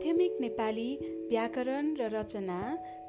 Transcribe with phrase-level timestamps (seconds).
[0.00, 0.96] माध्यमिक नेपाली
[1.28, 2.58] व्याकरण र रचना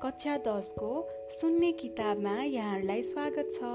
[0.01, 0.87] कक्षा दसको
[1.31, 3.69] सुन्ने किताबमा यहाँहरूलाई स्वागत छ।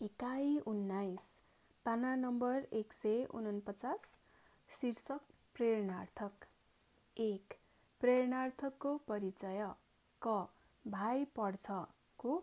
[0.00, 1.26] इकाइ उन्नाइस
[1.84, 4.06] पाना नम्बर एक सय उनपचास
[4.80, 5.20] शीर्षक
[5.54, 6.48] प्रेरणार्थक।
[7.16, 7.54] एक
[8.00, 9.68] प्रेरणार्थकको परिचय।
[10.22, 10.38] क
[10.86, 11.84] भाइ पढ्छ
[12.18, 12.40] को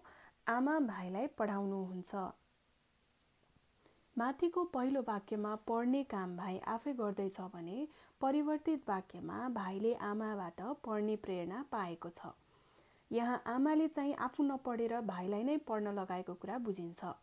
[0.48, 2.41] आमा भाइलाई पढाउनुहुन्छ।
[4.18, 7.76] माथिको पहिलो वाक्यमा पढ्ने काम भाइ आफै गर्दैछ भने
[8.22, 12.32] परिवर्तित वाक्यमा भाइले आमाबाट पढ्ने प्रेरणा पाएको छ।
[13.12, 17.14] यहाँ आमाले चाहिँ आफू नपढेर भाइलाई नै पढ्न लगाएको कुरा बुझिन्छ।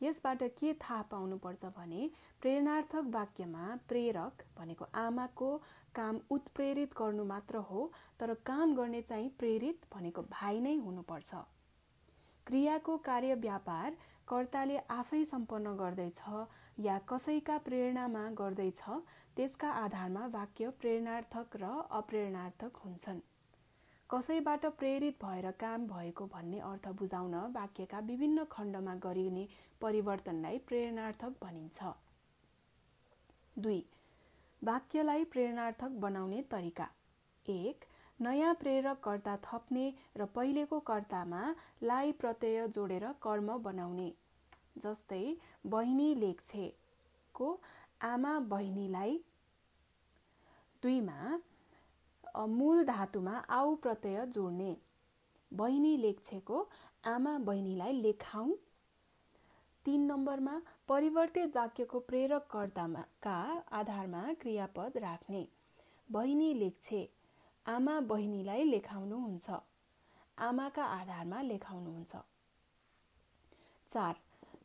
[0.00, 2.08] यसबाट के थाहा पाउनुपर्छ भने
[2.42, 5.50] प्रेरणार्थक वाक्यमा प्रेरक भनेको आमाको
[5.94, 11.34] काम उत्प्रेरित गर्नु मात्र हो तर काम गर्ने चाहिँ प्रेरित भनेको भाइ नै हुनुपर्छ।
[12.46, 13.96] क्रियाको कार्य व्यापार
[14.28, 16.20] कर्ताले आफै सम्पन्न गर्दैछ
[16.78, 18.82] या कसैका प्रेरणामा गर्दैछ
[19.36, 23.20] त्यसका आधारमा वाक्य प्रेरणार्थक र अप्रेरणार्थक हुन्छन्।
[24.10, 29.46] कसैबाट प्रेरित भएर काम भएको भन्ने अर्थ बुझाउन वाक्यका विभिन्न खण्डमा गरिने
[29.80, 31.92] परिवर्तनलाई प्रेरणार्थक भनिन्छ।
[33.58, 33.80] दुई
[34.62, 36.88] वाक्यलाई प्रेरणार्थक बनाउने तरिका।
[37.46, 37.84] एक
[38.22, 39.84] नयाँ प्रेरककर्ता थप्ने
[40.16, 41.38] र पहिलेको कर्तामा
[41.82, 44.08] लाई प्रत्यय जोडेर कर्म बनाउने
[44.78, 45.22] जस्तै
[45.72, 46.66] बहिनी लेख्छे
[47.34, 47.48] को
[48.02, 49.16] आमा बहिनीलाई
[50.82, 51.38] दुईमा
[52.50, 54.70] मूल धातुमा आउ प्रत्यय जोड्ने
[55.52, 56.60] बहिनी लेख्छेको
[57.06, 58.54] आमा बहिनीलाई लेखाउँ।
[59.84, 60.54] तिन नम्बरमा
[60.88, 63.34] परिवर्तित वाक्यको प्रेरककर्तामा का
[63.72, 65.42] आधारमा क्रियापद राख्ने
[66.08, 67.02] बहिनी लेख्छे
[67.66, 69.56] आमा बहिनीलाई लेखाउनुहुन्छ।
[70.38, 72.16] आमाका आधारमा लेखाउनुहुन्छ।
[73.90, 74.14] चार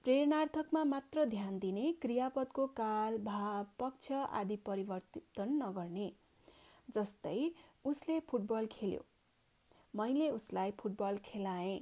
[0.03, 6.08] प्रेरणार्थकमा मात्र ध्यान दिने क्रियापदको काल भाव पक्ष आदि परिवर्तन नगर्ने।
[6.90, 7.38] जस्तै
[7.85, 9.06] उसले फुटबल खेल्यो।
[9.94, 11.79] मैले उसलाई फुटबल खेलाएँ।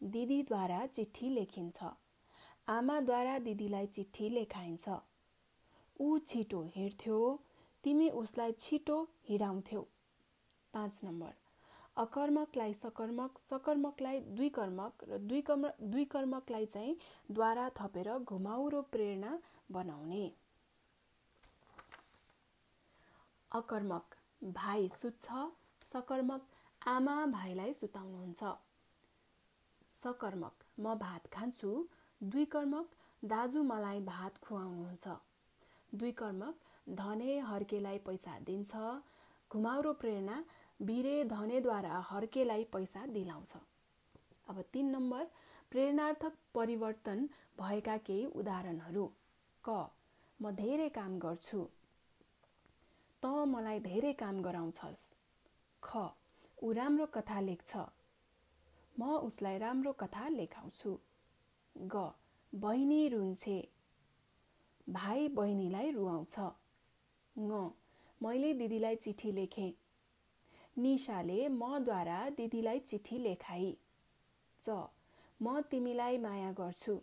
[0.00, 1.94] दिदीद्वारा चिठी लेखिन्छ।
[2.68, 5.00] आमाद्वारा दिदीलाई चिठी लेखाइन्छ।
[6.00, 7.18] ऊ छिटो हिँड्थ्यो
[7.84, 9.88] तिमी उसलाई छिटो हिँडाउँथ्यौ।
[10.74, 11.32] पाँच नम्बर।
[11.96, 16.96] अकर्मकलाई सकर्मक सकर्मकलाई दुई कर्मक र दुई कर्म दुई कर्मकलाई चाहिँ
[17.30, 19.38] द्वारा थपेर घुमाउरो प्रेरणा
[19.70, 20.24] बनाउने।
[23.52, 25.26] अकर्मक भाइ सुत्छ।
[25.92, 26.46] सकर्मक
[26.86, 28.42] आमा भाइलाई सुताउनुहुन्छ।
[30.02, 31.70] सकर्मक म भात खान्छु।
[32.20, 32.90] दुई कर्मक
[33.22, 35.16] दाजु मलाई भात खुवाउनुहुन्छ।
[35.92, 36.54] दुई कर्मक
[36.98, 38.74] धने हर्केलाई पैसा दिन्छ।
[39.50, 40.36] घुमाउरो प्रेरणा
[40.86, 43.52] बिरे धनेद्वारा हर्केलाई पैसा दिलाउँछ।
[44.48, 45.24] अब तिन नम्बर
[45.70, 47.28] प्रेरणार्थक परिवर्तन
[47.60, 49.06] भएका केही उदाहरणहरू।
[49.64, 49.76] क
[50.40, 51.60] म धेरै काम गर्छु।
[53.22, 55.04] त मलाई धेरै काम गराउँछस्।
[55.82, 56.08] ख
[56.62, 57.72] ऊ राम्रो कथा लेख्छ।
[58.96, 60.92] म उसलाई राम्रो कथा लेखाउँछु।
[61.76, 62.10] ग
[62.52, 63.56] बहिनी रुन्छे।
[64.86, 66.36] भाइ बहिनीलाई रुवाउँछ।
[67.36, 67.70] ङ
[68.20, 69.72] मैले दिदीलाई चिठी लेखेँ।
[70.76, 73.70] निशाले मद्वारा दिदीलाई चिठी लेखाई।
[74.62, 74.76] च
[75.40, 76.94] म तिमीलाई माया गर्छु।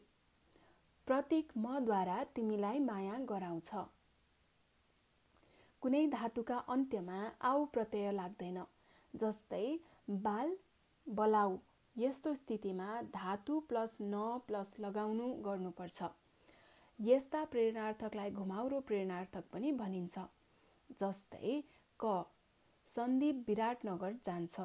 [1.08, 3.70] प्रतीक मद्वारा तिमीलाई माया गराउँछ।
[5.82, 8.64] कुनै धातुका अन्त्यमा आउ प्रत्यय लाग्दैन
[9.14, 9.66] जस्तै
[10.26, 10.56] बाल
[11.08, 11.58] बलाउ
[11.96, 16.10] यस्तो स्थितिमा धातु प्लस न प्लस लगाउनु गर्नुपर्छ।
[17.00, 20.28] यस्ता प्रेरणार्थकलाई घुमाउरो प्रेरणार्थक पनि भनिन्छ
[21.00, 21.56] जस्तै
[22.00, 22.14] क
[22.96, 24.60] सन्दीप विराटनगर जान्छ।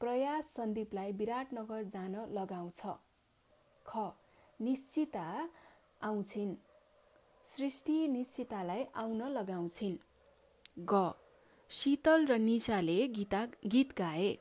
[0.00, 2.80] प्रयास सन्दीपलाई विराटनगर जान लगाउँछ।
[3.86, 4.12] ख
[4.60, 5.26] निश्चिता
[6.02, 6.54] आउँछिन्।
[7.44, 9.96] सृष्टि निश्चितालाई आउन लगाउँछिन्।
[10.78, 11.12] ग
[11.70, 14.32] शीतल र निशाले गीता गीत गाए।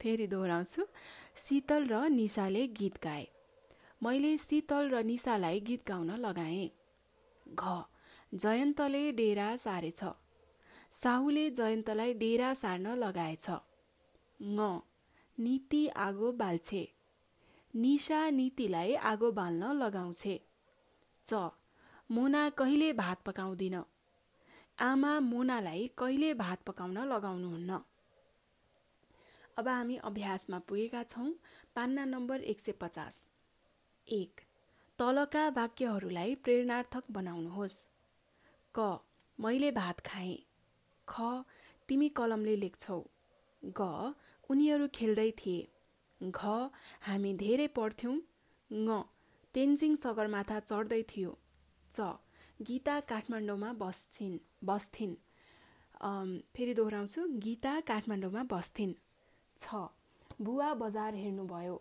[0.00, 0.86] फेरि दोहोऱ्याउँछु।
[1.36, 3.26] शीतल र निशाले गीत गाए।
[4.02, 6.70] मैले शीतल र निशालाई गीत गाउन लगाएँ।
[7.46, 7.82] घ
[8.34, 10.04] जयन्तले डेरा सारेछ।
[10.92, 13.46] साहुले जयन्तलाई डेरा सार्न लगाएछ।
[14.40, 14.80] ङ
[15.38, 16.82] नीति आगो बाल्छे।
[17.74, 20.34] निशा नीतिलाई आगो बाल्न लगाउँछे।
[21.26, 21.50] च
[22.10, 23.76] मुना कहिले भात पकाउँदिन?
[24.78, 27.78] आमा मुनालाई कहिले भात पकाउन लगाउनुहुन्न?
[29.58, 31.30] अब हामी अभ्यासमा पुगेका छौँ
[31.76, 33.20] पान्ना नम्बर एक सय पचास।
[34.06, 34.40] एक
[34.98, 37.80] तलका वाक्यहरूलाई प्रेरणार्थक बनाउनुहोस्।
[38.74, 38.98] क
[39.38, 40.49] मैले भात खाएँ।
[41.10, 41.28] ख
[41.88, 42.98] तिमी कलमले लेख्छौ।
[43.62, 43.88] ग
[44.50, 45.60] उनीहरू खेल्दै थिए।
[46.20, 46.40] घ
[47.06, 48.16] हामी धेरै पढ्थ्यौँ।
[48.70, 49.00] ङ
[49.54, 51.32] तेन्जिङ सगरमाथा चढ्दै थियो।
[51.92, 52.10] च
[52.60, 54.36] गीता काठमाडौँमा बस्छिन्
[54.68, 55.14] बस्थिन्।
[56.54, 58.92] फेरि दोहोऱ्याउँछु। गीता काठमाडौँमा बस्थिन्।
[59.58, 59.88] छ
[60.40, 61.76] बुवा बजार हेर्नुभयो।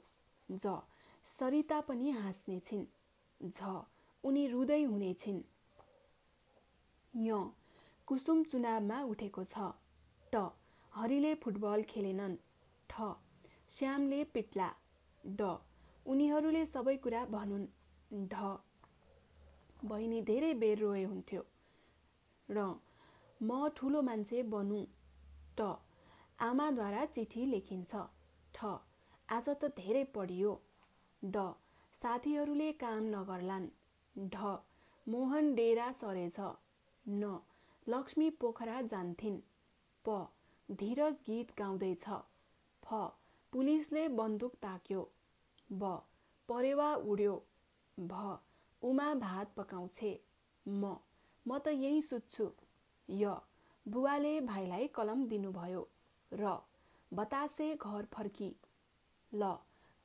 [0.49, 0.79] ज
[1.27, 2.85] सरिता पनि हाँस्ने छिन्
[3.41, 3.59] झ
[4.23, 5.41] उनी रुँदै हुनेछिन्।
[7.13, 7.37] य
[8.09, 9.65] कुसुम चुनावमा उठेको छ।
[10.33, 10.39] ट
[10.91, 12.35] हरिले फुटबल खेलेनन्।
[12.89, 13.09] ठ
[13.69, 14.69] श्यामले पिट्ला।
[15.23, 15.49] ड
[16.05, 17.67] उनीहरूले सबै कुरा भनुन्।
[18.31, 18.55] ढ
[19.83, 21.43] बहिनी धेरै बेर रोए हुन्थ्यो।
[22.49, 22.63] र
[23.41, 24.79] म ठुलो मान्छे बनु।
[25.59, 25.69] त
[26.39, 27.91] आमाद्वारा चिठी लेखिन्छ।
[28.55, 28.73] ठ
[29.29, 30.55] आज त धेरै पढियो।
[31.23, 31.45] ड
[31.95, 33.69] साथीहरूले काम नगर्लान्।
[34.15, 34.57] ढ
[35.07, 37.23] मोहन डेरा सरेछ। न
[37.89, 39.37] लक्ष्मी पोखरा जान्थिन्।
[40.05, 40.15] प
[40.69, 42.03] धीरज गीत गाउँदैछ।
[42.83, 42.99] फ
[43.53, 45.01] पुलिसले बन्दुक ताक्यो।
[45.69, 45.91] ब
[46.49, 47.35] परेवा उड्यो।
[47.97, 48.37] भ
[48.81, 50.11] उमा भात पकाउँछे।
[50.65, 50.95] म
[51.45, 52.49] म त यही सुत्छु।
[53.09, 53.35] य
[53.85, 55.87] बुवाले भाइलाई कलम दिनुभयो।
[56.31, 56.53] र
[57.11, 58.53] बतासे घर फर्की।
[59.31, 59.51] ल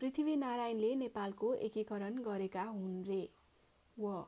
[0.00, 3.22] पृथ्वीनारायणले नेपालको एकीकरण गरेका हुन् रे।
[3.96, 4.24] व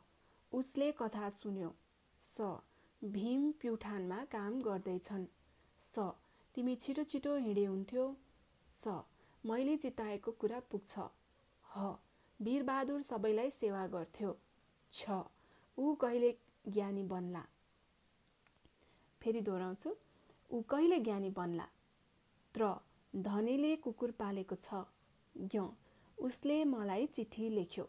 [0.53, 1.75] उसले कथा सुन्यो।
[2.23, 2.57] स
[3.03, 5.25] भीम प्युठानमा काम गर्दैछन्।
[5.83, 6.05] स
[6.55, 8.05] तिमी छिटो छिटो हिँडे हुन्थ्यो
[8.71, 8.95] स
[9.45, 11.05] मैले चिताएको कुरा पुग्छ।
[11.65, 11.91] ह
[12.41, 14.31] वीरबहादुर सबैलाई सेवा गर्थ्यो।
[14.93, 15.19] छ
[15.79, 16.31] ऊ कहिले
[16.67, 17.43] ज्ञानी बन्ला?
[19.23, 19.95] फेरि दोहोऱ्याउँछु
[20.51, 21.69] ऊ कहिले ज्ञानी बन्ला?
[22.55, 22.75] त्र
[23.15, 24.83] धनीले कुकुर पालेको छ।
[25.35, 25.69] ज्ञ
[26.19, 27.89] उसले मलाई चिठी लेख्यो।